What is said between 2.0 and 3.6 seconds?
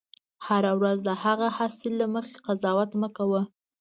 له مخې قضاوت مه کوه.